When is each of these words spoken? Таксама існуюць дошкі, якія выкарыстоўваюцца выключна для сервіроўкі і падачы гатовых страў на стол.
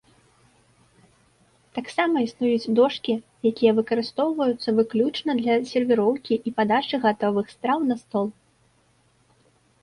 Таксама 1.77 2.15
існуюць 2.27 2.71
дошкі, 2.79 3.13
якія 3.51 3.71
выкарыстоўваюцца 3.81 4.69
выключна 4.79 5.31
для 5.43 5.59
сервіроўкі 5.73 6.39
і 6.39 6.49
падачы 6.61 6.95
гатовых 7.05 7.45
страў 7.57 7.79
на 7.93 8.01
стол. 8.03 8.27